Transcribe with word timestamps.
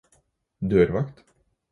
dørvakt 0.71 1.13